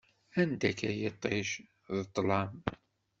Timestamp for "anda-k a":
0.41-0.91